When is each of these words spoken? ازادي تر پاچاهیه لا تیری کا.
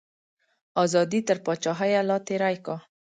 ازادي 0.83 1.19
تر 1.27 1.37
پاچاهیه 1.45 2.01
لا 2.09 2.17
تیری 2.27 2.55
کا. 2.65 2.75